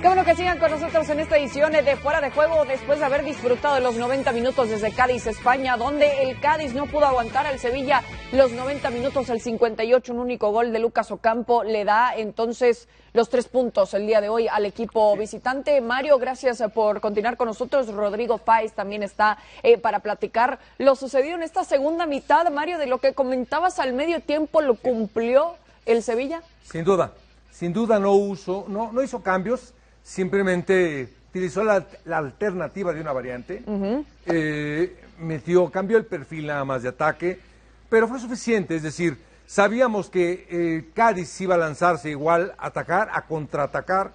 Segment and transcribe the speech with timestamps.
[0.00, 3.04] Qué bueno que sigan con nosotros en esta edición de Fuera de Juego después de
[3.04, 7.58] haber disfrutado los 90 minutos desde Cádiz, España, donde el Cádiz no pudo aguantar al
[7.58, 12.86] Sevilla los 90 minutos, el 58, un único gol de Lucas Ocampo le da entonces
[13.12, 15.80] los tres puntos el día de hoy al equipo visitante.
[15.80, 17.92] Mario, gracias por continuar con nosotros.
[17.92, 22.48] Rodrigo Fáez también está eh, para platicar lo sucedido en esta segunda mitad.
[22.52, 26.42] Mario, de lo que comentabas al medio tiempo, ¿lo cumplió el Sevilla?
[26.62, 27.14] Sin duda,
[27.50, 29.74] sin duda no, uso, no, no hizo cambios
[30.08, 33.62] simplemente utilizó la, alternativa de una variante,
[34.24, 37.38] eh, metió, cambió el perfil nada más de ataque,
[37.90, 43.10] pero fue suficiente, es decir, sabíamos que eh, Cádiz iba a lanzarse igual a atacar,
[43.12, 44.12] a contraatacar,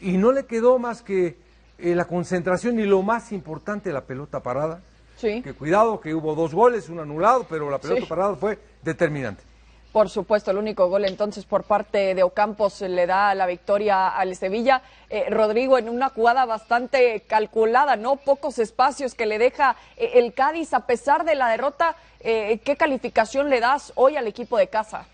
[0.00, 1.36] y no le quedó más que
[1.78, 4.80] eh, la concentración y lo más importante, la pelota parada.
[5.16, 5.42] Sí.
[5.42, 9.42] Que cuidado, que hubo dos goles, un anulado, pero la pelota parada fue determinante.
[9.92, 14.36] Por supuesto, el único gol entonces por parte de Ocampos le da la victoria al
[14.36, 14.82] Sevilla.
[15.08, 18.16] Eh, Rodrigo, en una jugada bastante calculada, ¿no?
[18.16, 21.96] Pocos espacios que le deja eh, el Cádiz a pesar de la derrota.
[22.20, 25.06] Eh, ¿Qué calificación le das hoy al equipo de casa?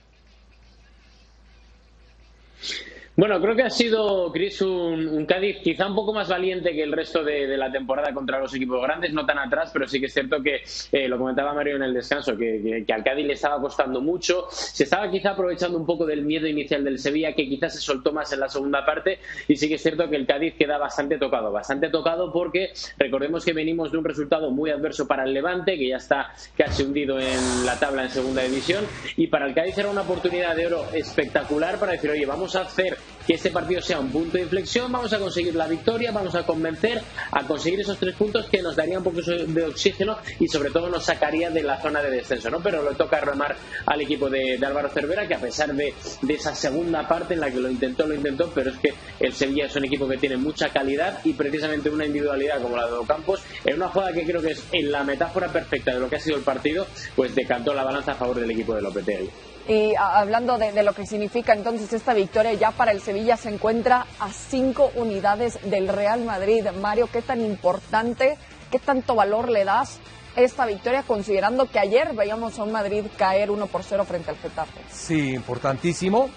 [3.17, 6.91] Bueno, creo que ha sido, Chris, un, Cádiz quizá un poco más valiente que el
[6.91, 10.13] resto de, la temporada contra los equipos grandes, no tan atrás, pero sí que es
[10.13, 14.01] cierto que, eh, lo comentaba Mario en el descanso, que, al Cádiz le estaba costando
[14.01, 17.81] mucho, se estaba quizá aprovechando un poco del miedo inicial del Sevilla, que quizás se
[17.81, 20.77] soltó más en la segunda parte, y sí que es cierto que el Cádiz queda
[20.79, 25.33] bastante tocado, bastante tocado porque recordemos que venimos de un resultado muy adverso para el
[25.33, 28.85] Levante, que ya está casi hundido en la tabla en segunda división,
[29.17, 32.63] y para el Cádiz era una oportunidad de oro espectacular para decir, oye, vamos a
[32.63, 36.35] hacer que este partido sea un punto de inflexión, vamos a conseguir la victoria, vamos
[36.35, 40.49] a convencer a conseguir esos tres puntos que nos darían un poco de oxígeno y
[40.49, 42.61] sobre todo nos sacaría de la zona de descenso, ¿no?
[42.61, 45.95] Pero le toca remar al equipo de, Álvaro Cervera que a pesar de,
[46.29, 49.67] esa segunda parte en la que lo intentó, lo intentó, pero es que el Sevilla
[49.67, 53.43] es un equipo que tiene mucha calidad y precisamente una individualidad como la de Ocampos,
[53.65, 56.21] en una jugada que creo que es en la metáfora perfecta de lo que ha
[56.21, 59.31] sido el partido, pues decantó la balanza a favor del equipo de Lopetegui.
[59.67, 64.07] Y hablando de, lo que significa entonces esta victoria ya para el Sevilla se encuentra
[64.21, 66.67] a cinco unidades del Real Madrid.
[66.83, 68.37] Mario, ¿qué tan importante,
[68.71, 70.01] qué tanto valor le das
[70.37, 74.31] a esta victoria considerando que ayer veíamos a un Madrid caer 1 por 0 frente
[74.31, 74.81] al Getafe?
[74.93, 76.29] Sí, importantísimo,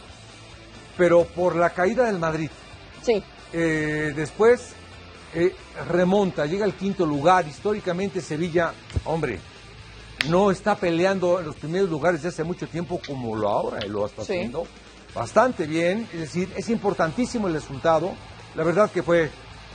[0.97, 2.49] pero por la caída del Madrid.
[3.01, 3.21] Sí.
[3.51, 4.73] Eh, después
[5.33, 5.53] eh,
[5.89, 7.45] remonta, llega al quinto lugar.
[7.45, 8.73] Históricamente Sevilla,
[9.03, 9.39] hombre,
[10.29, 13.89] no está peleando en los primeros lugares de hace mucho tiempo como lo ahora, y
[13.89, 14.65] lo está haciendo
[15.13, 16.07] bastante bien.
[16.13, 18.11] Es decir, es importantísimo el resultado.
[18.55, 19.29] La verdad que fue,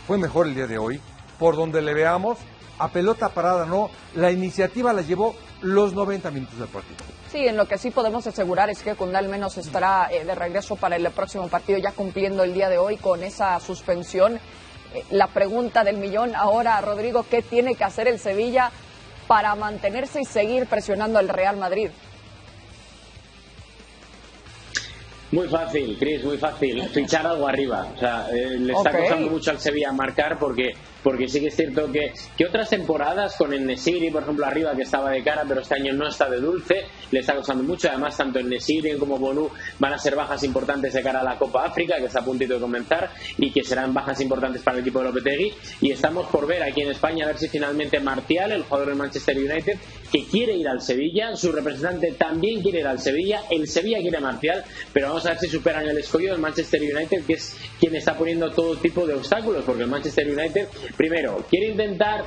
[0.07, 1.01] fue mejor el día de hoy.
[1.39, 2.39] Por donde le veamos,
[2.79, 6.99] a pelota parada no, la iniciativa la llevó los 90 minutos del partido.
[7.31, 10.34] Sí, en lo que sí podemos asegurar es que Cunda al menos estará eh, de
[10.34, 14.39] regreso para el próximo partido, ya cumpliendo el día de hoy con esa suspensión.
[14.95, 18.71] Eh, la pregunta del millón ahora, Rodrigo, ¿qué tiene que hacer el Sevilla
[19.32, 21.88] para mantenerse y seguir presionando al Real Madrid?
[25.31, 26.87] Muy fácil, Chris, muy fácil.
[26.91, 27.87] Fichar algo arriba.
[27.97, 31.57] O sea, eh, le está costando mucho al Sevilla marcar porque porque sí que es
[31.57, 35.45] cierto que, que otras temporadas con el Nesiri, por ejemplo, arriba que estaba de cara,
[35.47, 37.89] pero este año no está de dulce, le está costando mucho.
[37.89, 41.39] Además, tanto el Nesiri como Bonu van a ser bajas importantes de cara a la
[41.39, 44.83] Copa África, que está a puntito de comenzar, y que serán bajas importantes para el
[44.83, 45.53] equipo de Lopetegui.
[45.81, 48.97] Y estamos por ver aquí en España a ver si finalmente Martial, el jugador del
[48.97, 49.79] Manchester United,
[50.13, 54.21] que quiere ir al Sevilla, su representante también quiere ir al Sevilla, el Sevilla quiere
[54.21, 57.97] Martial, pero vamos a ver si superan el escollo del Manchester United, que es quien
[57.97, 62.25] está poniendo todo tipo de obstáculos, porque el Manchester United primero, quiere intentar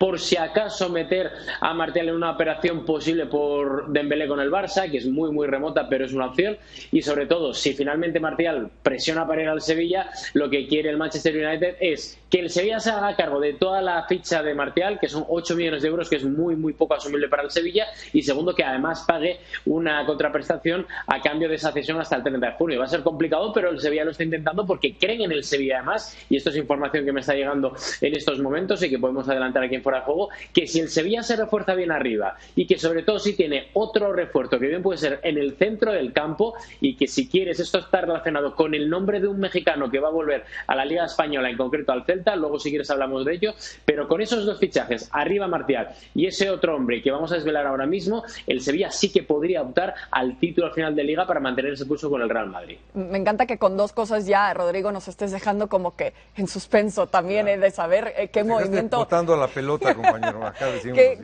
[0.00, 1.30] por si acaso meter
[1.60, 5.46] a Martial en una operación posible por Dembélé con el Barça, que es muy muy
[5.46, 6.56] remota, pero es una opción.
[6.90, 10.96] Y sobre todo, si finalmente Martial presiona para ir al Sevilla, lo que quiere el
[10.96, 14.98] Manchester United es que el Sevilla se haga cargo de toda la ficha de Martial,
[14.98, 17.84] que son 8 millones de euros, que es muy muy poco asumible para el Sevilla,
[18.14, 22.46] y segundo, que además pague una contraprestación a cambio de esa cesión hasta el 30
[22.46, 22.78] de junio.
[22.78, 25.76] Va a ser complicado, pero el Sevilla lo está intentando porque creen en el Sevilla
[25.76, 29.28] además, y esto es información que me está llegando en estos momentos y que podemos
[29.28, 32.66] adelantar aquí en Fuera de Juego, que si el Sevilla se refuerza bien arriba y
[32.66, 36.12] que sobre todo si tiene otro refuerzo que bien puede ser en el centro del
[36.12, 39.98] campo y que si quieres esto está relacionado con el nombre de un mexicano que
[39.98, 43.24] va a volver a la Liga Española, en concreto al Celta, luego si quieres hablamos
[43.24, 43.54] de ello,
[43.84, 47.66] pero con esos dos fichajes, arriba Martial y ese otro hombre que vamos a desvelar
[47.66, 51.40] ahora mismo, el Sevilla sí que podría optar al título al final de Liga para
[51.40, 52.78] mantener ese pulso con el Real Madrid.
[52.94, 57.08] Me encanta que con dos cosas ya, Rodrigo, nos estés dejando como que en suspenso
[57.08, 59.06] también eh, de saber eh, qué movimiento...
[59.10, 60.52] la pelota pelota, compañero.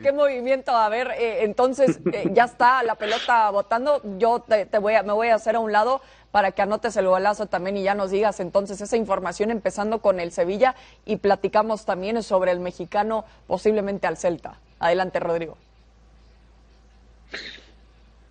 [0.03, 0.71] ¿Qué, movimiento?
[0.71, 4.01] A ver, eh, entonces eh, ya está la pelota botando.
[4.17, 6.01] Yo te, voy a, me voy a hacer a un lado
[6.31, 10.19] para que anotes el golazo también y ya nos digas entonces esa información empezando con
[10.19, 10.75] el Sevilla
[11.05, 14.59] y platicamos también sobre el mexicano posiblemente al Celta.
[14.79, 15.57] Adelante, Rodrigo.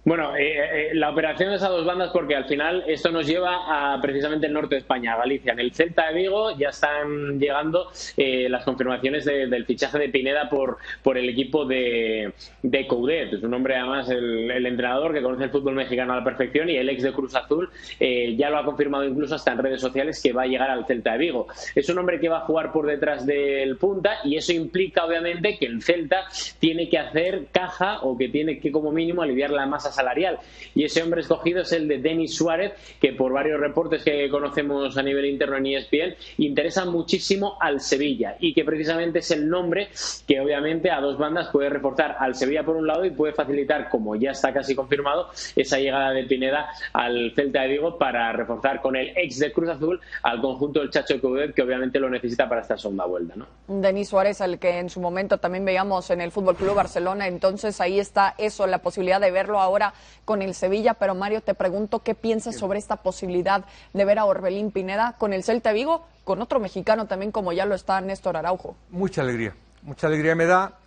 [0.06, 3.94] Bueno, eh, eh, la operación es a dos bandas porque al final esto nos lleva
[3.94, 5.52] a precisamente el norte de España, a Galicia.
[5.52, 10.48] En el Celta de Vigo ya están llegando eh, las confirmaciones del fichaje de Pineda
[10.48, 12.32] por, por el equipo de,
[12.62, 13.32] de Coudet.
[13.32, 16.76] Es un hombre, además, el, entrenador que conoce el fútbol mexicano a la perfección y
[16.76, 17.68] el ex de Cruz Azul
[17.98, 21.14] ya lo ha confirmado incluso hasta en redes sociales que va a llegar al Celta
[21.14, 21.48] de Vigo.
[21.74, 25.58] Es un hombre que va a jugar por detrás del punta y eso implica, obviamente,
[25.58, 26.28] que el Celta
[26.60, 30.38] tiene que hacer caja o que tiene que, como mínimo, aliviar la masa salarial.
[30.74, 34.96] Y ese hombre escogido es el de Denis Suárez, que por varios reportes que conocemos
[34.96, 39.88] a nivel interno en ESPN, interesa muchísimo al Sevilla y que precisamente es el nombre
[40.26, 43.88] que obviamente a dos bandas puede reforzar al Sevilla por un lado y puede facilitar,
[43.88, 48.80] como ya está casi confirmado, esa llegada de Pineda al Celta de Vigo para reforzar
[48.80, 52.48] con el ex de Cruz Azul al conjunto del Chacho Coudet, que obviamente lo necesita
[52.48, 53.34] para esta segunda vuelta.
[53.36, 53.46] ¿no?
[53.66, 57.80] Denis Suárez, al que en su momento también veíamos en el Fútbol Club Barcelona, entonces
[57.80, 59.85] ahí está eso, la posibilidad de verlo ahora
[60.24, 64.24] con el Sevilla, pero Mario, te pregunto qué piensas sobre esta posibilidad de ver a
[64.24, 68.36] Orbelín Pineda con el Celta Vigo, con otro mexicano también como ya lo está Néstor
[68.36, 68.76] Araujo.
[68.90, 70.78] Mucha alegría, mucha alegría me da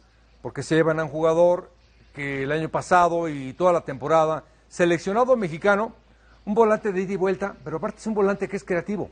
[0.42, 1.72] porque se llevan a un jugador
[2.13, 5.94] que el año pasado y toda la temporada, seleccionado mexicano,
[6.46, 9.10] un volante de ida y vuelta, pero aparte es un volante que es creativo,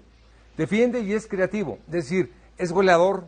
[0.57, 3.27] defiende y es creativo, es decir, es goleador,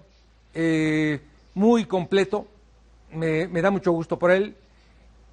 [0.54, 1.22] eh,
[1.54, 2.48] muy completo,
[3.12, 4.56] me, me da mucho gusto por él,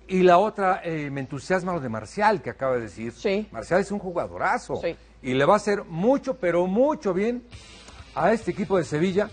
[0.08, 3.12] y la otra, eh, me entusiasma lo de Marcial, que acaba de decir.
[3.12, 3.48] Sí.
[3.50, 4.80] Marcial es un jugadorazo.
[5.22, 7.42] Y le va a hacer mucho, pero mucho bien
[8.14, 9.28] a este equipo de Sevilla,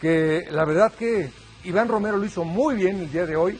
[0.00, 1.30] que la verdad que
[1.64, 3.58] Iván Romero lo hizo muy bien el día de hoy,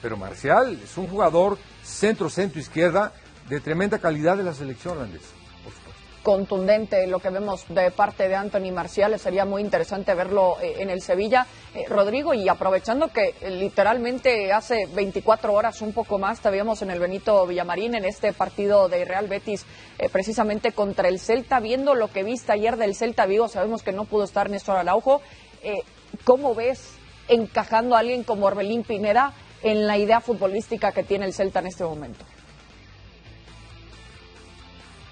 [0.00, 3.12] pero Marcial es un jugador centro, centro, izquierda,
[3.48, 5.37] de tremenda calidad de la selección holandesa
[6.28, 9.18] contundente lo que vemos de parte de Anthony Marcial.
[9.18, 11.46] Sería muy interesante verlo eh, en el Sevilla.
[11.74, 16.82] Eh, Rodrigo, y aprovechando que eh, literalmente hace 24 horas, un poco más, te vimos
[16.82, 19.64] en el Benito Villamarín en este partido de Real Betis,
[20.12, 24.04] precisamente contra el Celta, viendo lo que viste ayer del Celta Vigo, sabemos que no
[24.04, 25.22] pudo estar Néstor Araujo.
[26.24, 26.90] ¿Cómo ves
[27.28, 29.32] encajando a alguien como Orbelín Pineda
[29.62, 32.26] en la idea futbolística que tiene el Celta en este momento?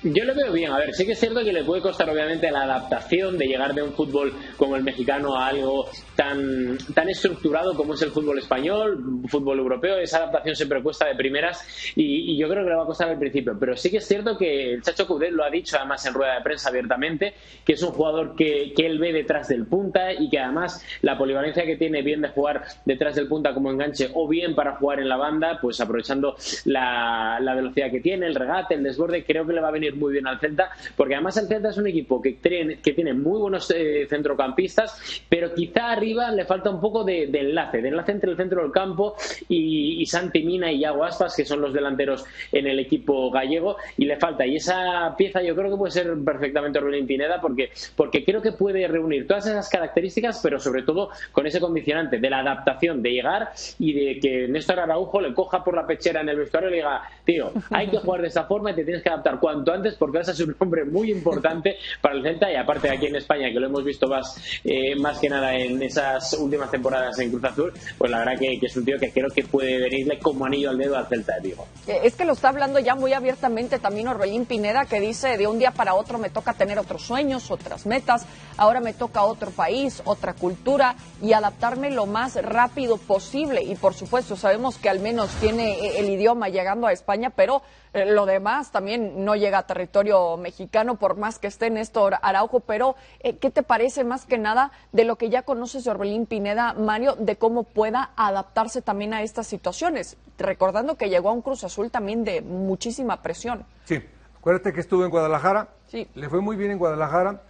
[0.03, 0.71] Yo lo veo bien.
[0.71, 3.75] A ver, sí que es cierto que le puede costar obviamente la adaptación de llegar
[3.75, 8.39] de un fútbol como el mexicano a algo tan, tan estructurado como es el fútbol
[8.39, 9.97] español, fútbol europeo.
[9.97, 11.67] Esa adaptación siempre cuesta de primeras
[11.97, 13.57] y, yo creo que le va a costar al principio.
[13.59, 16.35] Pero sí que es cierto que el Chacho Coudet lo ha dicho además en rueda
[16.35, 17.35] de prensa abiertamente,
[17.65, 21.17] que es un jugador que, que él ve detrás del punta y que además la
[21.17, 25.01] polivalencia que tiene bien de jugar detrás del punta como enganche o bien para jugar
[25.01, 29.47] en la banda, pues aprovechando la, la velocidad que tiene, el regate, el desborde, creo
[29.47, 31.87] que le va a venir muy bien al Celta, porque además el Celta es un
[31.87, 36.81] equipo que tiene, que tiene muy buenos eh, centrocampistas, pero quizá arriba le falta un
[36.81, 39.17] poco de, enlace, de enlace entre el centro del campo
[39.49, 44.05] y, Santi Mina y Yago Aspas, que son los delanteros en el equipo gallego, y
[44.05, 44.47] le falta.
[44.47, 48.53] Y esa pieza yo creo que puede ser perfectamente Rubén Pineda, porque, porque creo que
[48.53, 53.13] puede reunir todas esas características, pero sobre todo con ese condicionante de la adaptación, de
[53.13, 56.73] llegar y de que Néstor Araujo le coja por la pechera en el vestuario y
[56.73, 59.73] le diga, tío, hay que jugar de esta forma y te tienes que adaptar cuanto
[59.77, 63.07] antes porque vas a ser un hombre muy importante para el Celta y aparte aquí
[63.07, 67.19] en España, que lo hemos visto más, eh, más que nada en esas últimas temporadas
[67.19, 70.19] en Cruz Azul, pues la verdad que, es un tío que creo que puede venirle
[70.19, 71.67] como anillo al dedo al Celta de Vigo.
[71.87, 75.47] Eh, es que lo está hablando ya muy abiertamente también Orbelín Pineda, que dice de
[75.47, 79.51] un día para otro me toca tener otros sueños, otras metas, ahora me toca otro
[79.51, 83.63] país, otra cultura y adaptarme lo más rápido posible.
[83.63, 87.63] Y por supuesto, sabemos que al menos tiene eh, el idioma llegando a España, pero
[88.05, 92.97] lo demás también no llega a territorio mexicano, por más que esté Néstor Araujo, pero
[93.21, 96.75] eh, ¿qué te parece más que nada de lo que ya conoces de Orbelín Pineda,
[96.75, 100.17] Mario, de cómo pueda adaptarse también a estas situaciones?
[100.37, 103.65] Recordando que llegó a un Cruz Azul también de muchísima presión.
[103.85, 104.03] Sí,
[104.39, 106.09] acuérdate que estuvo en Guadalajara, sí.
[106.15, 107.43] le fue muy bien en Guadalajara,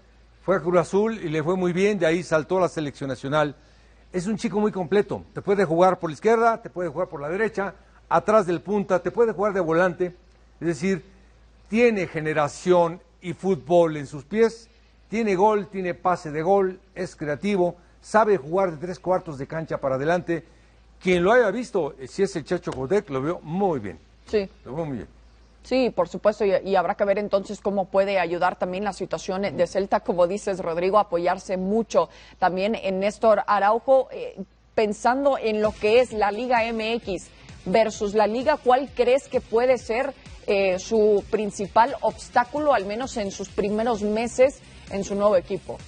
[0.43, 3.09] fue a Cruz Azul y le fue muy bien, de ahí saltó a la selección
[3.09, 3.57] nacional.
[4.13, 7.21] Es un chico muy completo, te puede jugar por la izquierda, te puede jugar por
[7.21, 7.75] la derecha,
[8.09, 10.17] atrás del punta, te puede jugar de volante
[10.61, 11.05] es decir,
[11.69, 14.69] tiene generación y fútbol en sus pies,
[15.09, 19.79] tiene gol, tiene pase de gol, es creativo, sabe jugar de tres cuartos de cancha
[19.79, 20.45] para adelante.
[21.01, 23.99] Quien lo haya visto, si es el Chacho Jodek, lo veo muy bien.
[24.27, 24.49] Sí.
[24.65, 25.09] Lo veo muy bien.
[25.63, 29.67] Sí, por supuesto, y, habrá que ver entonces cómo puede ayudar también la situación de
[29.67, 32.09] Celta, como dices, Rodrigo, apoyarse mucho
[32.39, 34.09] también en Néstor Araujo.
[34.13, 34.37] Eh,
[34.77, 37.29] pensando en lo que es la Liga MX
[37.65, 40.15] versus la Liga, ¿cuál crees que puede ser
[40.47, 44.61] eh, su principal obstáculo, al menos en sus primeros meses
[44.91, 45.79] en su nuevo equipo?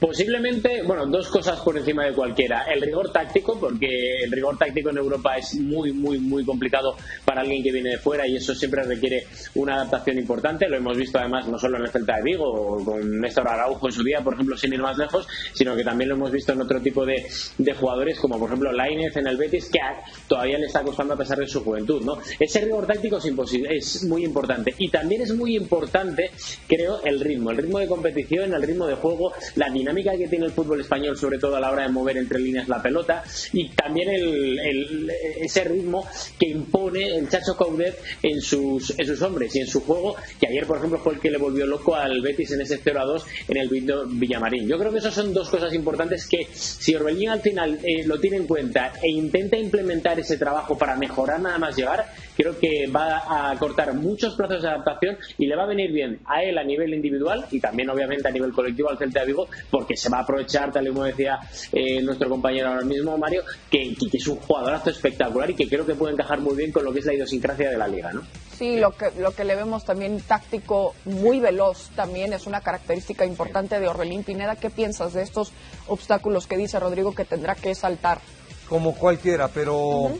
[0.00, 2.64] Posiblemente, bueno, dos cosas por encima de cualquiera.
[2.72, 7.42] El rigor táctico, porque el rigor táctico en Europa es muy, muy, muy complicado para
[7.42, 9.26] alguien que viene de fuera y eso siempre requiere
[9.56, 10.70] una adaptación importante.
[10.70, 13.92] Lo hemos visto además no solo en el Celta de Vigo, con Néstor Araujo en
[13.92, 16.62] su día, por ejemplo, sin ir más lejos, sino que también lo hemos visto en
[16.62, 17.26] otro tipo de,
[17.58, 19.80] de jugadores, como por ejemplo Lainez en el Betis, que
[20.26, 22.02] todavía le está costando a pesar de su juventud.
[22.02, 22.16] ¿no?
[22.38, 24.74] Ese rigor táctico es, imposible, es muy importante.
[24.78, 26.30] Y también es muy importante,
[26.66, 30.28] creo, el ritmo, el ritmo de competición, el ritmo de juego, la dinámica dinámica que
[30.28, 33.22] tiene el fútbol español, sobre todo a la hora de mover entre líneas la pelota,
[33.52, 36.06] y también el, ese ritmo
[36.38, 40.46] que impone el Chacho Coudet en sus, en sus hombres y en su juego, que
[40.46, 43.04] ayer, por ejemplo, fue el que le volvió loco al Betis en ese 0 a
[43.04, 44.68] 2 en el Villamarín.
[44.68, 48.20] Yo creo que esas son dos cosas importantes que, si Orbelín al final eh, lo
[48.20, 52.06] tiene en cuenta e intenta implementar ese trabajo para mejorar nada más llegar,
[52.36, 56.20] creo que va a cortar muchos procesos de adaptación y le va a venir bien
[56.26, 59.48] a él a nivel individual y también, obviamente, a nivel colectivo al Celta de Vigo,
[59.80, 61.38] porque se va a aprovechar, tal y como decía
[61.72, 65.94] eh, nuestro compañero ahora mismo, Mario, que, es un jugadorazo espectacular y que creo que
[65.94, 68.20] puede encajar muy bien con lo que es la idiosincrasia de la liga, ¿no?
[68.58, 73.24] Sí, lo que, lo que le vemos también táctico, muy veloz también es una característica
[73.24, 74.56] importante de Orbelín Pineda.
[74.56, 75.50] ¿Qué piensas de estos
[75.88, 78.20] obstáculos que dice Rodrigo que tendrá que saltar?
[78.68, 80.12] Como cualquiera, pero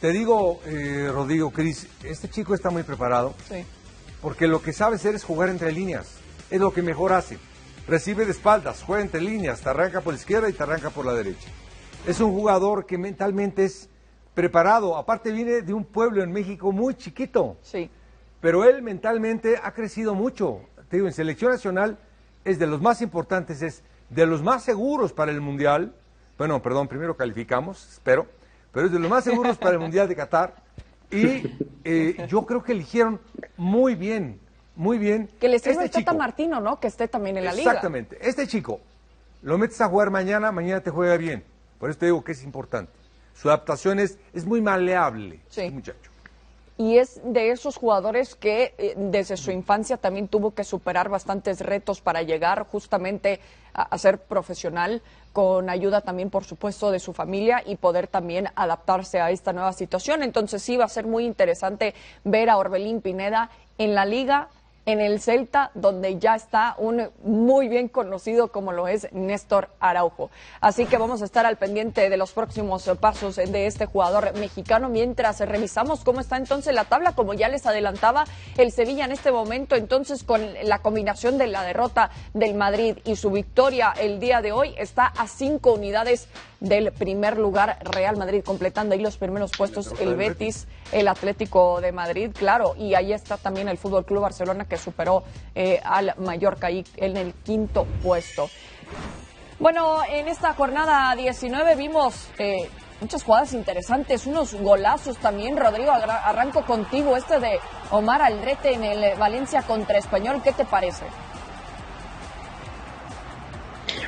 [0.00, 3.34] te digo, eh, Rodrigo, Cris, este chico está muy preparado.
[3.46, 3.62] Sí.
[4.22, 6.14] Porque lo que sabe hacer es jugar entre líneas.
[6.50, 7.36] Es lo que mejor hace
[7.86, 11.06] recibe de espaldas, juega entre líneas, te arranca por la izquierda y te arranca por
[11.06, 11.48] la derecha.
[12.06, 13.88] Es un jugador que mentalmente es
[14.34, 17.56] preparado, aparte viene de un pueblo en México muy chiquito.
[17.62, 17.90] Sí.
[18.40, 20.60] Pero él mentalmente ha crecido mucho.
[20.88, 21.98] Te digo, en selección nacional
[22.44, 25.94] es de los más importantes, es de los más seguros para el Mundial.
[26.38, 28.26] Bueno, perdón, primero calificamos, espero,
[28.72, 30.56] pero es de los más seguros para el Mundial de Qatar.
[31.10, 31.42] Y
[31.84, 33.20] eh, yo creo que eligieron
[33.56, 34.40] muy bien
[34.76, 35.28] muy bien.
[35.40, 36.80] Que le esté este Tata Martino, ¿no?
[36.80, 37.70] Que esté también en la liga.
[37.70, 38.18] Exactamente.
[38.20, 38.80] Este chico,
[39.42, 41.44] lo metes a jugar mañana, mañana te juega bien.
[41.78, 42.92] Por eso te digo que es importante.
[43.34, 45.62] Su adaptación es, es muy maleable, sí.
[45.62, 46.12] este muchacho.
[46.78, 51.60] Y es de esos jugadores que eh, desde su infancia también tuvo que superar bastantes
[51.60, 53.40] retos para llegar justamente
[53.74, 55.02] a, ser profesional,
[55.32, 59.72] con ayuda también, por supuesto, de su familia y poder también adaptarse a esta nueva
[59.72, 60.22] situación.
[60.22, 64.48] Entonces sí va a ser muy interesante ver a Orbelín Pineda en la liga
[64.86, 70.30] en el Celta, donde ya está un muy bien conocido como lo es Néstor Araujo.
[70.60, 74.88] Así que vamos a estar al pendiente de los próximos pasos de este jugador mexicano
[74.88, 78.24] mientras revisamos cómo está entonces la tabla, como ya les adelantaba
[78.56, 83.16] el Sevilla en este momento, entonces con la combinación de la derrota del Madrid y
[83.16, 86.28] su victoria el día de hoy está a cinco unidades
[86.62, 91.90] del primer lugar Real Madrid, completando ahí los primeros puestos el Betis, el Atlético de
[91.90, 96.68] Madrid, claro, y ahí está también el Fútbol Club Barcelona que superó eh, al Mallorca
[96.68, 98.48] ahí en el quinto puesto.
[99.58, 102.68] Bueno, en esta jornada 19 vimos eh,
[103.00, 105.56] muchas jugadas interesantes, unos golazos también.
[105.56, 107.58] Rodrigo, arranco contigo, este de
[107.90, 111.06] Omar Aldrete en el Valencia contra Español, ¿qué te parece?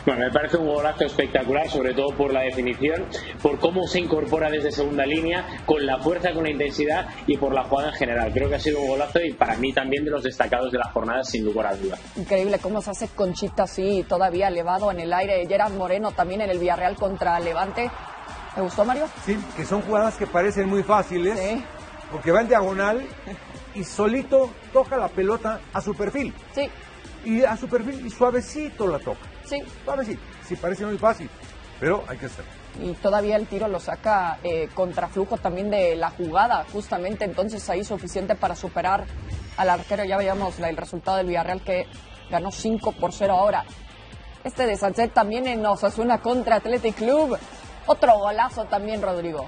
[0.05, 3.07] Bueno, me parece un golazo espectacular, sobre todo por la definición,
[3.41, 7.55] por cómo se incorpora desde segunda línea, con la fuerza, con la intensidad y por
[7.55, 8.31] la jugada en general.
[8.33, 10.91] Creo que ha sido un golazo y para mí también de los destacados de la
[10.91, 11.97] jornada, sin lugar a duda.
[12.17, 15.47] Increíble cómo se hace Conchita así, todavía elevado en el aire.
[15.47, 17.91] Gerard Moreno también en el Villarreal contra Levante.
[18.55, 19.07] ¿Te gustó, Mario?
[19.25, 21.65] Sí, que son jugadas que parecen muy fáciles, sí.
[22.13, 23.03] porque va en diagonal
[23.75, 26.35] y solito toca la pelota a su perfil.
[26.55, 26.69] Sí.
[27.25, 29.34] Y a su perfil y suavecito la toca.
[29.45, 29.63] Sí.
[29.85, 30.23] Suavecito.
[30.47, 31.31] Sí, parece muy fácil,
[31.81, 32.51] pero hay que hacerlo.
[32.81, 37.85] Y todavía el tiro lo saca eh, contraflujo también de la jugada, justamente entonces ahí
[37.85, 39.05] suficiente para superar
[39.57, 40.05] al arquero.
[40.05, 41.87] Ya veíamos el resultado del Villarreal que
[42.31, 43.65] ganó 5 por 0 ahora.
[44.43, 47.39] Este de Sánchez también en Osasuna contra Athletic Club.
[47.87, 49.47] Otro golazo también, Rodrigo.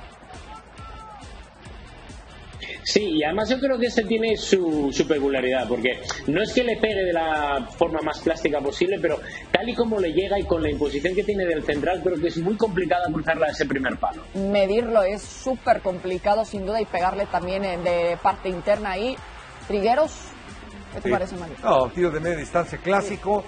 [2.87, 6.63] Sí, y además yo creo que este tiene su, su, peculiaridad, porque no es que
[6.63, 9.19] le pegue de la forma más plástica posible, pero
[9.51, 12.29] tal y como le llega y con la imposición que tiene del central, creo que
[12.29, 14.23] es muy complicado cruzarla de ese primer palo.
[14.35, 19.17] Medirlo es súper complicado, sin duda, y pegarle también de parte interna ahí.
[19.67, 20.13] Trigueros,
[20.95, 21.57] ¿qué te parece, Mario?
[21.65, 23.43] No, tiro de media distancia clásico.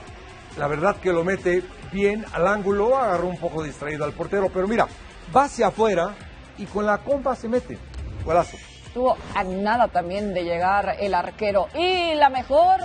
[0.58, 4.66] La verdad que lo mete bien al ángulo, agarró un poco distraído al portero, pero
[4.66, 4.88] mira,
[5.34, 6.16] va hacia afuera
[6.58, 7.78] y con la compa se mete.
[8.24, 8.56] Golazo.
[8.88, 11.68] Estuvo a nada también de llegar el arquero.
[11.74, 12.80] Y la mejor,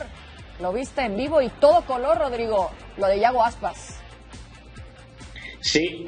[0.59, 3.99] lo viste en vivo y todo color, Rodrigo, lo de Yago Aspas.
[5.61, 6.05] Sí,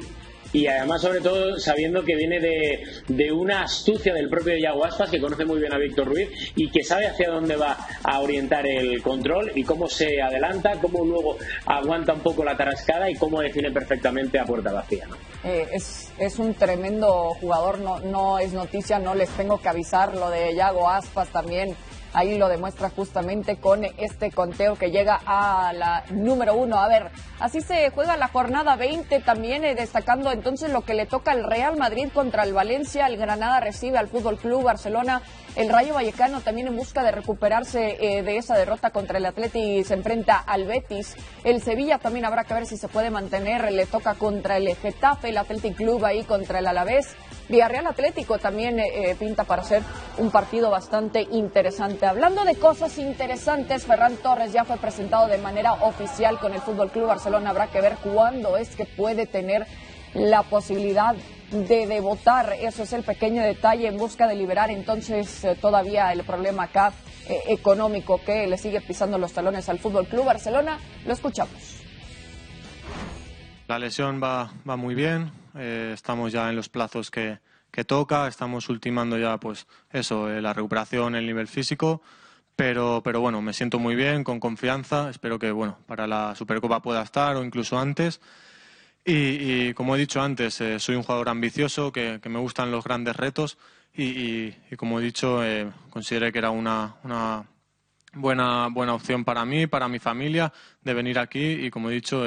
[0.56, 5.10] y además sobre todo sabiendo que viene de, de una astucia del propio Yago Aspas
[5.10, 8.66] que conoce muy bien a Víctor Ruiz y que sabe hacia dónde va a orientar
[8.66, 11.36] el control y cómo se adelanta, cómo luego
[11.66, 15.06] aguanta un poco la tarascada y cómo define perfectamente a puerta vacía.
[15.44, 20.14] Eh, es, es un tremendo jugador, no, no es noticia, no les tengo que avisar
[20.14, 21.76] lo de Yago Aspas también
[22.16, 26.78] Ahí lo demuestra justamente con este conteo que llega a la número uno.
[26.78, 31.04] A ver, así se juega la jornada 20 también, eh, destacando entonces lo que le
[31.04, 33.06] toca al Real Madrid contra el Valencia.
[33.06, 35.20] El Granada recibe al Fútbol Club Barcelona.
[35.56, 39.84] El Rayo Vallecano también en busca de recuperarse eh, de esa derrota contra el Atleti
[39.84, 41.16] se enfrenta al Betis.
[41.44, 43.70] El Sevilla también habrá que ver si se puede mantener.
[43.70, 47.14] Le toca contra el Getafe, el Athletic Club ahí contra el Alavés.
[47.48, 49.82] Villarreal Atlético también eh, pinta para ser
[50.18, 52.06] un partido bastante interesante.
[52.06, 56.90] Hablando de cosas interesantes, Ferran Torres ya fue presentado de manera oficial con el Fútbol
[56.90, 57.50] Club Barcelona.
[57.50, 59.66] Habrá que ver cuándo es que puede tener
[60.14, 61.14] la posibilidad
[61.50, 62.54] de debutar.
[62.60, 66.92] Eso es el pequeño detalle en busca de liberar entonces eh, todavía el problema acá
[67.28, 70.78] eh, económico que le sigue pisando los talones al Fútbol Club Barcelona.
[71.04, 71.82] Lo escuchamos.
[73.68, 77.38] La lesión va muy bien, eh, estamos ya en los plazos que,
[77.70, 82.02] que, toca, estamos ultimando ya pues eso, eh, la recuperación, el nivel físico,
[82.54, 86.80] pero, pero bueno, me siento muy bien, con confianza, espero que bueno, para la Supercopa
[86.80, 88.20] pueda estar o incluso antes.
[89.08, 92.82] Y, como he dicho antes, eh, soy un jugador ambicioso, que, que, me gustan los
[92.82, 93.56] grandes retos
[93.94, 95.42] y, y como he dicho,
[95.90, 97.46] consideré que era una, una
[98.16, 102.24] buena, buena opción para mí, para mi familia, de venir aquí y como he dicho,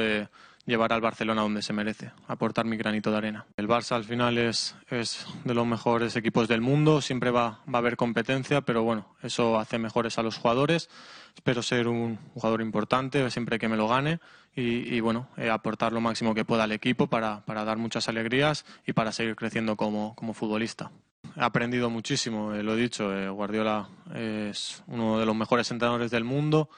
[0.69, 3.45] llevar al Barcelona donde se merece, aportar mi granito de arena.
[3.57, 7.73] El Barça al final es, es de los mejores equipos del mundo, siempre va, va,
[7.73, 10.89] a haber competencia, pero bueno, eso hace mejores a los jugadores.
[11.35, 14.19] Espero ser un jugador importante siempre que me lo gane
[14.55, 18.07] y, y bueno, eh, aportar lo máximo que pueda al equipo para, para dar muchas
[18.07, 20.91] alegrías y para seguir creciendo como, como futbolista.
[21.35, 26.11] He aprendido muchísimo, eh, lo he dicho, eh, Guardiola es uno de los mejores entrenadores
[26.11, 26.69] del mundo,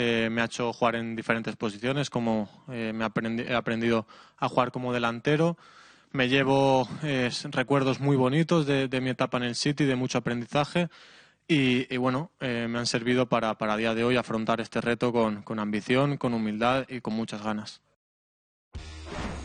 [0.00, 4.06] eh, me ha hecho jugar en diferentes posiciones, como eh, me he aprendido
[4.36, 5.56] a jugar como delantero.
[6.12, 10.18] Me llevo eh, recuerdos muy bonitos de, de, mi etapa en el City, de mucho
[10.18, 10.88] aprendizaje
[11.48, 14.80] y, y bueno, eh, me han servido para, para a día de hoy afrontar este
[14.80, 17.80] reto con, con ambición, con humildad y con muchas ganas.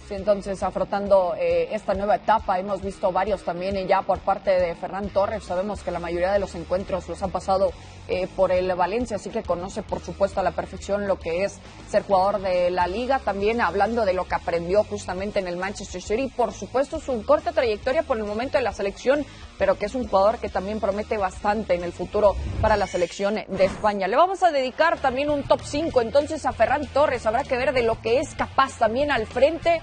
[0.10, 5.10] Entonces, afrontando eh, esta nueva etapa, hemos visto varios también ya por parte de Ferran
[5.10, 5.44] Torres.
[5.44, 7.72] Sabemos que la mayoría de los encuentros los han pasado
[8.08, 11.60] eh, por el Valencia, así que conoce, por supuesto, a la perfección lo que es
[11.90, 13.20] ser jugador de la liga.
[13.20, 16.32] También hablando de lo que aprendió justamente en el Manchester City.
[16.36, 19.26] Por supuesto, su corta trayectoria por el momento de la selección,
[19.58, 23.36] pero que es un jugador que también promete bastante en el futuro para la selección
[23.36, 24.08] de España.
[24.08, 27.26] Le vamos a dedicar también un top 5 entonces a Ferran Torres.
[27.26, 29.82] Habrá que ver de lo que es capaz también al frente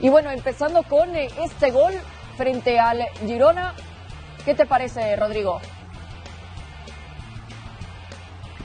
[0.00, 1.94] y bueno, empezando con eh, este gol
[2.36, 3.74] frente al Girona,
[4.44, 5.60] ¿qué te parece, Rodrigo?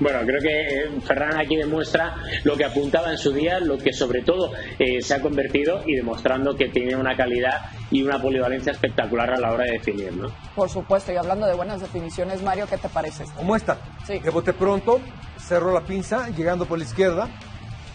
[0.01, 3.93] Bueno, creo que eh, Ferran aquí demuestra lo que apuntaba en su día, lo que
[3.93, 8.71] sobre todo eh, se ha convertido y demostrando que tiene una calidad y una polivalencia
[8.71, 10.31] espectacular a la hora de definir, ¿no?
[10.55, 13.25] Por supuesto, y hablando de buenas definiciones, Mario, ¿qué te parece?
[13.35, 13.77] ¿Cómo está?
[14.07, 14.19] Sí.
[14.19, 14.99] Que bote pronto,
[15.37, 17.29] cerró la pinza, llegando por la izquierda.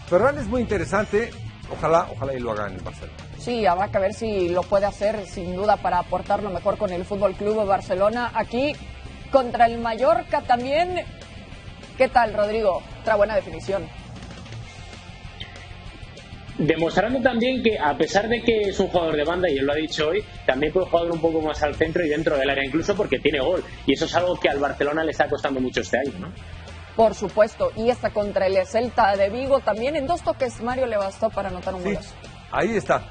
[0.07, 1.31] Ferran es muy interesante,
[1.69, 3.17] ojalá, ojalá y lo haga en el Barcelona.
[3.37, 6.89] Sí, habrá que ver si lo puede hacer sin duda para aportar lo mejor con
[6.89, 8.31] el Fútbol Club de Barcelona.
[8.33, 8.73] Aquí
[9.29, 11.05] contra el Mallorca también.
[11.97, 12.81] ¿Qué tal, Rodrigo?
[13.01, 13.87] Otra buena definición.
[16.57, 19.73] Demostrando también que, a pesar de que es un jugador de banda, y él lo
[19.73, 22.65] ha dicho hoy, también puede jugar un poco más al centro y dentro del área,
[22.65, 23.63] incluso porque tiene gol.
[23.85, 26.31] Y eso es algo que al Barcelona le está costando mucho este año, ¿no?
[26.95, 30.97] Por supuesto, y esta contra el Celta de Vigo también en dos toques Mario le
[30.97, 32.15] bastó para anotar un Sí, golazo.
[32.51, 33.03] ahí está.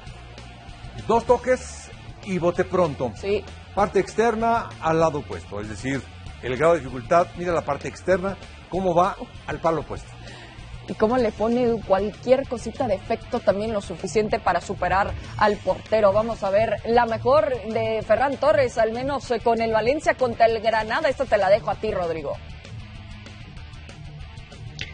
[1.07, 1.89] Dos toques
[2.25, 3.13] y bote pronto.
[3.15, 6.01] Sí, Parte externa al lado opuesto, es decir,
[6.41, 8.35] el grado de dificultad, mira la parte externa,
[8.69, 9.15] cómo va
[9.47, 10.09] al palo opuesto.
[10.89, 16.13] y cómo le pone cualquier cosita de efecto también lo suficiente para superar al portero.
[16.13, 20.45] Vamos a ver la mejor de Ferran Torres, al menos eh, con el Valencia contra
[20.45, 21.09] el Granada.
[21.09, 22.37] Esta te la dejo a ti, Rodrigo.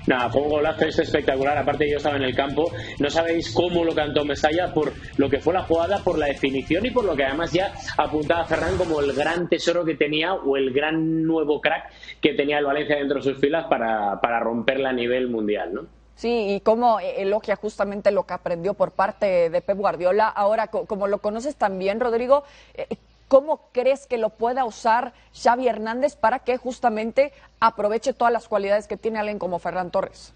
[0.06, 1.58] Nada, fue un golazo este espectacular.
[1.58, 2.70] Aparte, yo estaba en el campo.
[3.00, 6.86] No sabéis cómo lo cantó Mestalla por lo que fue la jugada, por la definición
[6.86, 10.58] y por lo que además ya apuntaba Ferran como el gran tesoro que tenía o
[10.58, 14.90] el gran nuevo crack que tenía el Valencia dentro de sus filas para, para romperla
[14.90, 15.82] a nivel mundial, ¿no?
[16.16, 20.28] Sí, y cómo elogia justamente lo que aprendió por parte de Pep Guardiola.
[20.28, 22.44] Ahora, co- como lo conoces también, Rodrigo,
[22.76, 22.88] eh,
[23.28, 28.88] ¿cómo crees que lo pueda usar Xavi Hernández para que justamente aproveche todas las cualidades
[28.88, 30.34] que tiene alguien como Ferran Torres?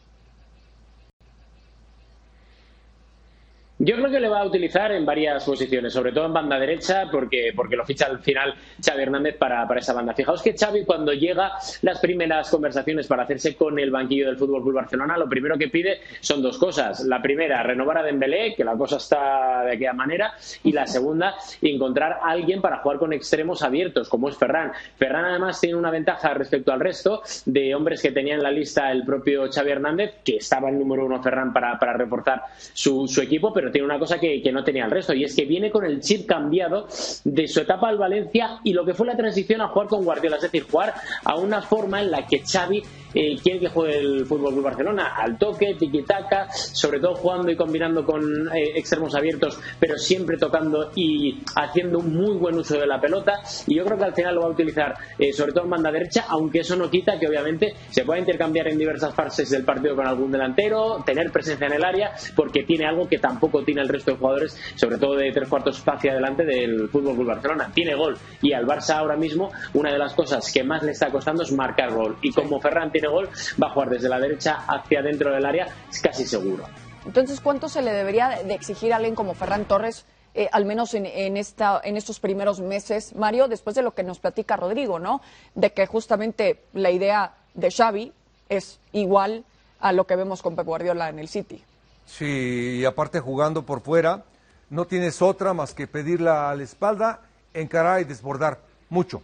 [3.79, 7.09] Yo creo que le va a utilizar en varias posiciones, sobre todo en banda derecha,
[7.11, 10.15] porque, porque lo ficha al final Xavi Hernández para, para esa banda.
[10.15, 11.51] Fijaos que Xavi cuando llega
[11.83, 15.67] las primeras conversaciones para hacerse con el banquillo del Fútbol Club Barcelona, lo primero que
[15.67, 17.01] pide son dos cosas.
[17.01, 21.35] La primera, renovar a Dembélé, que la cosa está de aquella manera, y la segunda,
[21.61, 24.71] encontrar a alguien para jugar con extremos abiertos, como es Ferran.
[24.97, 28.91] Ferran además tiene una ventaja respecto al resto de hombres que tenía en la lista
[28.91, 32.41] el propio Xavi Hernández, que estaba el número uno Ferran para, para reforzar
[32.73, 35.35] su, su equipo, pero tiene una cosa que, que, no tenía el resto, y es
[35.35, 36.87] que viene con el chip cambiado
[37.23, 40.37] de su etapa al Valencia y lo que fue la transición a jugar con Guardiola,
[40.37, 42.83] es decir, jugar a una forma en la que Xavi
[43.17, 47.55] eh, quiere que juegue el Fútbol Club Barcelona al toque, tiki-taka, sobre todo jugando y
[47.55, 48.21] combinando con
[48.55, 53.41] eh, extremos abiertos, pero siempre tocando y haciendo un muy buen uso de la pelota.
[53.65, 55.91] Y yo creo que al final lo va a utilizar, eh, sobre todo en banda
[55.91, 59.95] derecha, aunque eso no quita que obviamente se pueda intercambiar en diversas fases del partido
[59.95, 63.89] con algún delantero, tener presencia en el área, porque tiene algo que tampoco tiene el
[63.89, 67.71] resto de jugadores, sobre todo de tres cuartos hacia adelante del Fútbol Club Barcelona.
[67.73, 71.09] Tiene gol y al Barça ahora mismo una de las cosas que más le está
[71.09, 72.17] costando es marcar gol.
[72.21, 73.29] Y como Ferran tiene gol,
[73.61, 76.65] va a jugar desde la derecha hacia dentro del área, es casi seguro.
[77.05, 80.05] Entonces, ¿cuánto se le debería de exigir a alguien como Ferran Torres?
[80.33, 84.03] Eh, al menos en, en, esta, en estos primeros meses, Mario, después de lo que
[84.03, 85.21] nos platica Rodrigo, ¿no?
[85.55, 88.13] De que justamente la idea de Xavi
[88.49, 89.43] es igual
[89.79, 91.63] a lo que vemos con Pep Guardiola en el City.
[92.05, 94.23] Sí, y aparte jugando por fuera,
[94.69, 97.21] no tienes otra más que pedirla a la espalda,
[97.53, 99.21] encarar y desbordar mucho.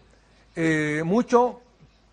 [0.55, 1.61] Eh, mucho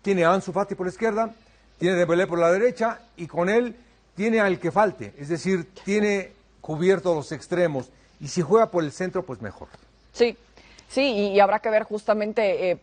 [0.01, 1.33] tiene a Ansu Fati por la izquierda,
[1.81, 3.75] tiene Dembélé por la derecha y con él
[4.15, 7.89] tiene al que falte, es decir, tiene cubierto los extremos
[8.19, 9.67] y si juega por el centro, pues mejor.
[10.13, 10.37] Sí,
[10.87, 12.77] sí, y, y habrá que ver justamente eh,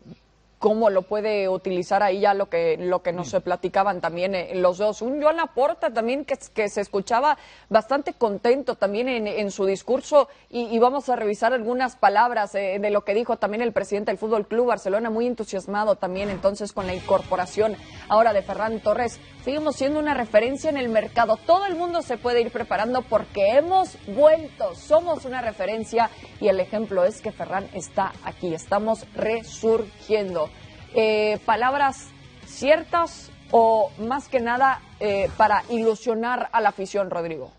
[0.59, 4.79] cómo lo puede utilizar ahí ya lo que lo que nos platicaban también eh, los
[4.79, 5.03] dos.
[5.03, 10.29] Un Joan Laporta también que, que se escuchaba bastante contento también en, en su discurso
[10.51, 14.11] y, y, vamos a revisar algunas palabras eh, de lo que dijo también el presidente
[14.11, 17.77] del Fútbol Club Barcelona, muy entusiasmado también entonces con la incorporación
[18.09, 19.21] ahora de Ferran Torres.
[19.45, 21.39] Seguimos siendo una referencia en el mercado.
[21.47, 26.61] Todo el mundo se puede ir preparando porque hemos vuelto, somos una referencia y el
[26.61, 30.48] ejemplo es que Ferran está aquí, estamos resurgiendo
[30.95, 32.09] eh, palabras
[32.47, 37.53] ciertas o más que nada eh, para ilusionar a la afición, Rodrigo?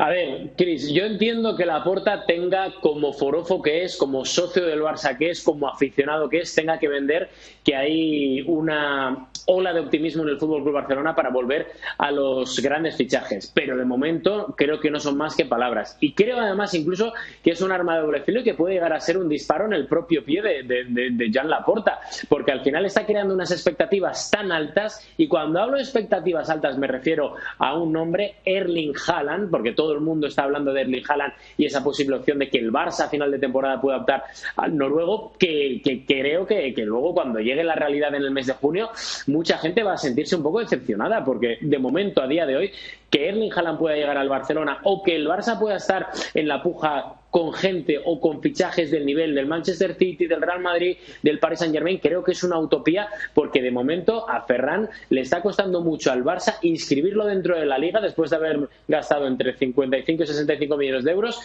[0.00, 4.64] A ver, Cris, yo entiendo que la Porta tenga como forofo que es, como socio
[4.64, 7.30] del Barça que es, como aficionado que es, tenga que vender
[7.64, 12.60] que hay una ola de optimismo en el Fútbol Club Barcelona para volver a los
[12.60, 13.50] grandes fichajes.
[13.52, 15.96] Pero de momento creo que no son más que palabras.
[16.00, 18.92] Y creo además incluso que es un arma de doble filo y que puede llegar
[18.92, 21.98] a ser un disparo en el propio pie de, de, de, de Jan Laporta.
[22.28, 25.04] Porque al final está creando unas expectativas tan altas.
[25.16, 29.87] Y cuando hablo de expectativas altas me refiero a un nombre, Erling Haaland, porque todo
[29.88, 32.70] todo el mundo está hablando de Erling Haaland y esa posible opción de que el
[32.70, 34.24] Barça a final de temporada pueda optar
[34.56, 38.90] al noruego, que, creo que, luego cuando llegue la realidad en el mes de junio,
[39.28, 42.70] mucha gente va a sentirse un poco decepcionada, porque de momento, a día de hoy,
[43.10, 46.62] que Erling Haaland pueda llegar al Barcelona o que el Barça pueda estar en la
[46.62, 51.38] puja con gente o con fichajes del nivel del Manchester City, del Real Madrid, del
[51.38, 55.42] Paris Saint Germain, creo que es una utopía porque de momento a Ferran le está
[55.42, 60.22] costando mucho al Barça inscribirlo dentro de la liga después de haber gastado entre 55
[60.22, 61.40] y 65 millones de euros.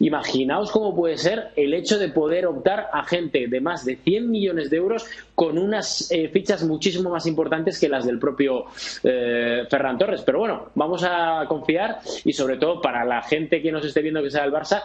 [0.00, 4.30] Imaginaos cómo puede ser el hecho de poder optar a gente de más de 100
[4.30, 8.66] millones de euros con unas eh, fichas muchísimo más importantes que las del propio
[9.02, 10.22] eh, Ferran Torres.
[10.24, 14.22] Pero bueno, vamos a confiar y sobre todo para la gente que nos esté viendo
[14.22, 14.82] que sea el Barça,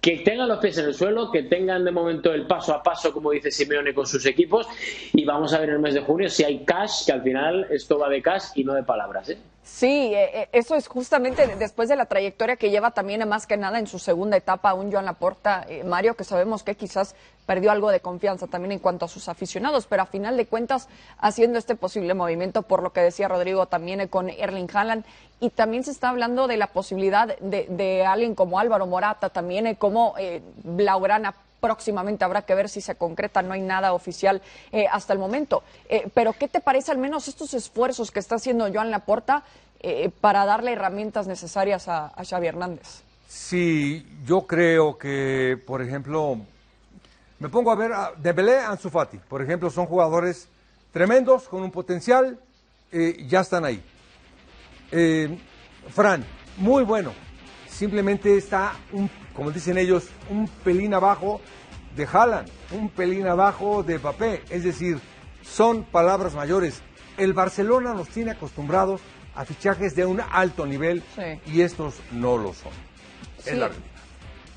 [0.00, 3.12] que tengan los pies en el suelo, que tengan de momento el paso a paso,
[3.12, 4.66] como dice Simeone, con sus equipos
[5.12, 7.66] y vamos a ver en el mes de junio si hay cash, que al final
[7.70, 9.30] esto va de cash y no de palabras.
[9.30, 9.38] ¿eh?
[9.64, 10.12] Sí,
[10.52, 13.98] eso es justamente después de la trayectoria que lleva también más que nada en su
[13.98, 17.14] segunda etapa un Joan Laporta, eh, Mario, que sabemos que quizás
[17.46, 20.88] perdió algo de confianza también en cuanto a sus aficionados, pero a final de cuentas
[21.18, 25.06] haciendo este posible movimiento, por lo que decía Rodrigo también eh, con Erling Haaland,
[25.40, 29.66] y también se está hablando de la posibilidad de, de alguien como Álvaro Morata, también
[29.66, 34.42] eh, como eh, Blaugrana próximamente habrá que ver si se concreta, no hay nada oficial
[34.72, 35.62] eh, hasta el momento.
[35.88, 39.44] Eh, pero ¿qué te parece al menos estos esfuerzos que está haciendo Joan Laporta
[39.80, 43.02] eh, para darle herramientas necesarias a, a, Xavi Hernández?
[43.28, 46.38] Sí, yo creo que, por ejemplo,
[47.38, 50.48] me pongo a ver a Dembélé, Ansu Fati, por ejemplo, son jugadores
[50.92, 52.38] tremendos, con un potencial,
[52.92, 53.82] ya están ahí.
[55.90, 56.24] Fran,
[56.58, 57.12] muy bueno,
[57.74, 61.40] simplemente está un como dicen ellos, un pelín abajo
[61.96, 64.42] de Haaland, un pelín abajo de Papé.
[64.48, 65.00] Es decir,
[65.42, 66.80] son palabras mayores.
[67.18, 69.00] El Barcelona nos tiene acostumbrados
[69.34, 71.02] a fichajes de un alto nivel
[71.46, 72.72] y estos no lo son.
[73.44, 73.70] Es la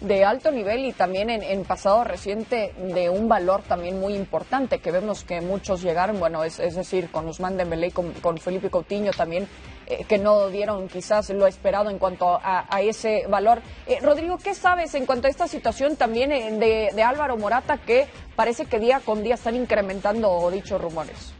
[0.02, 4.92] de alto nivel y también en, pasado reciente de un valor también muy importante que
[4.92, 9.48] vemos que muchos llegaron, bueno, es, decir, con Usman Dembélé y con, Felipe Coutinho también,
[9.90, 13.62] eh, que no dieron quizás lo esperado en cuanto a, ese valor.
[13.86, 17.78] Eh, Rodrigo, ¿qué sabes en cuanto a esta situación también eh, de, de Álvaro Morata
[17.78, 21.34] que parece que día con día están incrementando dichos rumores?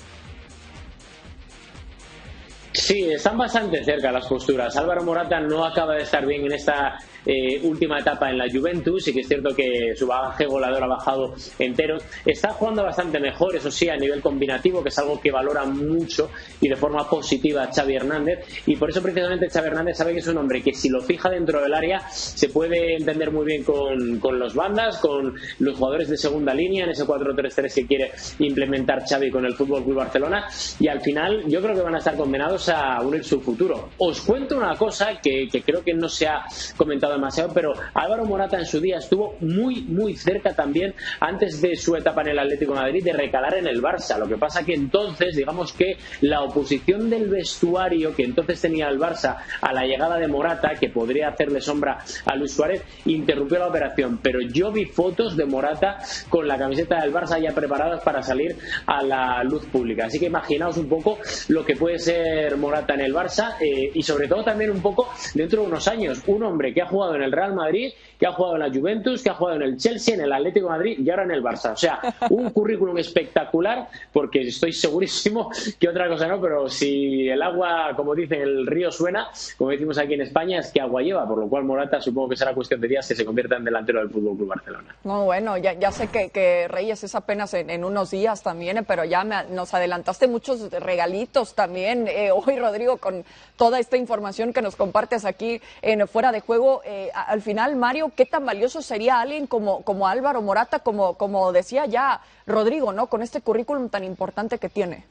[2.80, 4.78] Sí, están bastante cerca las posturas.
[4.78, 9.08] Álvaro Morata no acaba de estar bien en esta eh, última etapa en la Juventus
[9.08, 11.98] y que es cierto que su bagaje goleador ha bajado entero.
[12.24, 16.30] Está jugando bastante mejor, eso sí, a nivel combinativo, que es algo que valora mucho
[16.62, 18.46] y de forma positiva Xavi Hernández.
[18.68, 21.32] Y por eso precisamente Xavi Hernández sabe que es un hombre que si lo fija
[21.32, 26.10] dentro del área se puede entender muy bien con, con los bandas, con los jugadores
[26.10, 30.48] de segunda línea en ese 4-3-3 que quiere implementar Xavi con el Fútbol Club Barcelona.
[30.80, 33.90] Y al final yo creo que van a estar condenados a unir su futuro.
[33.98, 38.58] Os cuento una cosa que, creo que no se ha comentado demasiado, pero Álvaro Morata
[38.58, 42.74] en su día estuvo muy, muy cerca también, antes de su etapa en el Atlético
[42.74, 44.18] Madrid, de recalar en el Barça.
[44.18, 49.00] Lo que pasa que entonces, digamos que la oposición del vestuario que entonces tenía el
[49.00, 53.68] Barça a la llegada de Morata, que podría hacerle sombra a Luis Suárez, interrumpió la
[53.68, 54.20] operación.
[54.22, 56.00] Pero yo vi fotos de Morata
[56.30, 60.06] con la camiseta del Barça ya preparadas para salir a la luz pública.
[60.06, 61.18] Así que imaginaos un poco
[61.50, 65.10] lo que puede ser Morata en el Barça eh, y sobre todo también un poco
[65.34, 66.22] dentro de unos años.
[66.28, 69.22] Un hombre que ha jugado en el Real Madrid, que ha jugado en la Juventus,
[69.22, 71.74] que ha jugado en el Chelsea, en el Atlético Madrid y ahora en el Barça.
[71.74, 72.00] O sea,
[72.30, 78.16] un currículum espectacular, porque estoy segurísimo que otra cosa no, pero si el agua, como
[78.16, 79.28] dicen, el río suena,
[79.58, 82.36] como decimos aquí en España, es que agua lleva, por lo cual Morata supongo que
[82.36, 84.96] será cuestión de días que se convierta en delantero del Fútbol Club Barcelona.
[85.04, 89.24] No, bueno, ya, ya sé que, Reyes es apenas en, unos días también, pero ya
[89.24, 93.24] nos adelantaste muchos regalitos también eh, hoy, Rodrigo, con
[93.56, 96.82] toda esta información que nos compartes aquí en Fuera de Juego.
[96.86, 101.52] Eh, al final, Mario, ¿qué tan valioso sería alguien como, como Álvaro Morata, como, como
[101.52, 103.08] decía ya Rodrigo, ¿no?
[103.08, 105.06] Con este currículum tan importante que tiene.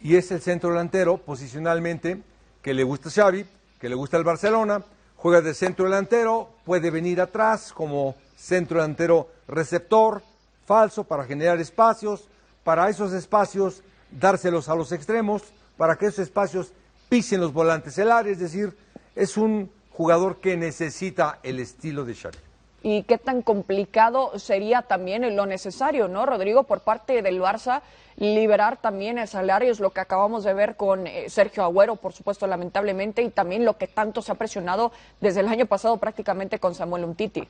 [0.00, 2.22] Y es el centro delantero, posicionalmente,
[2.62, 3.46] que le gusta Xavi,
[3.80, 4.82] que le gusta el Barcelona,
[5.16, 10.22] juega de centro delantero, puede venir atrás como centro delantero receptor,
[10.66, 12.28] falso, para generar espacios,
[12.64, 15.42] para esos espacios dárselos a los extremos,
[15.76, 16.72] para que esos espacios
[17.08, 18.76] pisen los volantes el área, es decir,
[19.14, 22.36] es un jugador que necesita el estilo de Xavi.
[22.82, 27.80] Y qué tan complicado sería también lo necesario, ¿no, Rodrigo, por parte del Barça,
[28.16, 32.12] liberar también el salario, es lo que acabamos de ver con eh, Sergio Agüero, por
[32.12, 36.58] supuesto, lamentablemente, y también lo que tanto se ha presionado desde el año pasado prácticamente
[36.58, 37.48] con Samuel Umtiti.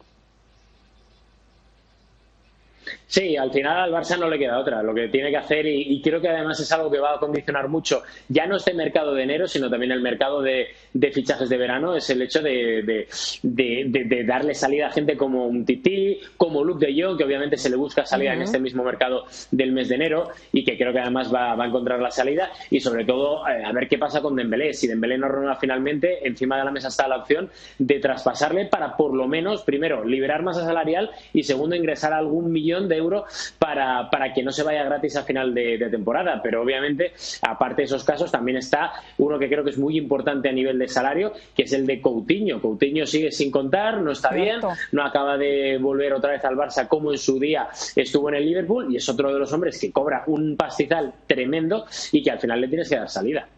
[3.08, 4.82] Sí, al final al Barça no le queda otra.
[4.82, 7.68] Lo que tiene que hacer, y, creo que además es algo que va a condicionar
[7.68, 10.68] mucho, ya no este mercado de enero, sino también el mercado de,
[11.12, 13.06] fichajes de verano, es el hecho de,
[14.26, 17.76] darle salida a gente como un Titi, como Luke de Jong, que obviamente se le
[17.76, 21.32] busca salida en este mismo mercado del mes de enero y que creo que además
[21.32, 22.50] va, a encontrar la salida.
[22.70, 24.72] Y sobre todo, eh, a ver qué pasa con Dembélé.
[24.72, 28.96] Si Dembélé no renueva finalmente, encima de la mesa está la opción de traspasarle para
[28.96, 33.24] por lo menos, primero, liberar masa salarial y segundo, ingresar algún millón de euro
[33.59, 36.40] para, para que no se vaya gratis a final de, temporada.
[36.42, 40.48] Pero obviamente, aparte de esos casos, también está uno que creo que es muy importante
[40.48, 42.61] a nivel de salario, que es el de Coutinho.
[42.61, 44.61] Coutinho sigue sin contar, no está bien,
[44.92, 48.46] no acaba de volver otra vez al Barça como en su día estuvo en el
[48.46, 52.38] Liverpool y es otro de los hombres que cobra un pastizal tremendo y que al
[52.38, 53.48] final le tienes que dar salida.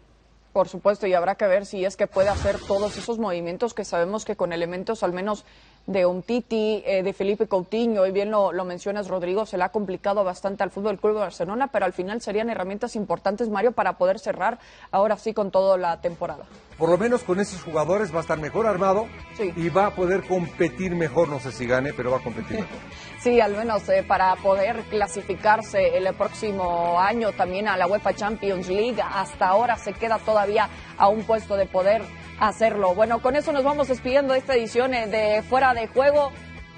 [0.53, 3.85] Por supuesto, y habrá que ver si es que puede hacer todos esos movimientos que
[3.85, 5.45] sabemos que con elementos al menos
[5.89, 9.69] de un Titi, eh, de Felipe Coutinho, y bien lo, mencionas, Rodrigo, se le ha
[9.69, 13.97] complicado bastante al Fútbol Club de Barcelona, pero al final serían herramientas importantes, Mario, para
[13.97, 14.59] poder cerrar
[14.91, 16.45] ahora sí con toda la temporada.
[16.77, 19.07] Por lo menos con esos jugadores va a estar mejor armado
[19.39, 22.77] y va a poder competir mejor, no sé si gane, pero va a competir mejor.
[23.21, 28.69] Sí, al menos eh, para poder clasificarse el próximo año también a la UEFA Champions
[28.69, 29.01] League.
[29.01, 32.01] Hasta ahora se queda todavía a un puesto de poder
[32.39, 32.95] hacerlo.
[32.95, 36.31] Bueno, con eso nos vamos despidiendo de esta edición eh, de Fuera de Juego.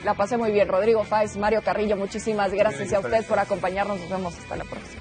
[0.03, 0.67] La pasé muy bien.
[0.67, 3.99] Rodrigo Fáez, Mario Carrillo, muchísimas gracias a usted por acompañarnos.
[3.99, 5.00] Nos vemos hasta la próxima.